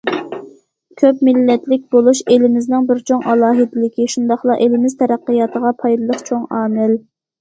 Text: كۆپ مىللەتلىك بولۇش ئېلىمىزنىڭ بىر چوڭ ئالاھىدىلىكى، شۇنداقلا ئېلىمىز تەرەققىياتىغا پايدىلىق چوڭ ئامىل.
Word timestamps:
كۆپ 1.01 1.19
مىللەتلىك 1.27 1.83
بولۇش 1.95 2.21
ئېلىمىزنىڭ 2.35 2.87
بىر 2.93 3.03
چوڭ 3.11 3.21
ئالاھىدىلىكى، 3.33 4.07
شۇنداقلا 4.15 4.57
ئېلىمىز 4.65 4.97
تەرەققىياتىغا 5.03 5.75
پايدىلىق 5.83 6.25
چوڭ 6.31 6.53
ئامىل. 6.61 6.99